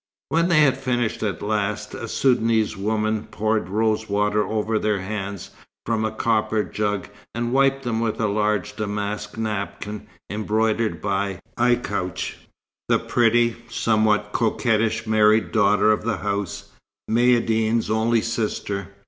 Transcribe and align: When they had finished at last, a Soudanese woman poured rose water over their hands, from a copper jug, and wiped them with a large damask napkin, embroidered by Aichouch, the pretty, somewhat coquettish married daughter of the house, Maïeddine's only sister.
When 0.29 0.47
they 0.49 0.61
had 0.61 0.79
finished 0.79 1.21
at 1.21 1.43
last, 1.43 1.93
a 1.93 2.07
Soudanese 2.07 2.75
woman 2.75 3.27
poured 3.29 3.69
rose 3.69 4.09
water 4.09 4.43
over 4.43 4.79
their 4.79 4.97
hands, 4.97 5.51
from 5.85 6.03
a 6.05 6.11
copper 6.11 6.63
jug, 6.63 7.07
and 7.35 7.53
wiped 7.53 7.83
them 7.83 7.99
with 7.99 8.19
a 8.19 8.25
large 8.25 8.75
damask 8.75 9.37
napkin, 9.37 10.07
embroidered 10.27 11.01
by 11.03 11.39
Aichouch, 11.55 12.37
the 12.89 12.97
pretty, 12.97 13.57
somewhat 13.69 14.31
coquettish 14.31 15.05
married 15.05 15.51
daughter 15.51 15.91
of 15.91 16.01
the 16.01 16.17
house, 16.17 16.71
Maïeddine's 17.07 17.91
only 17.91 18.21
sister. 18.21 18.95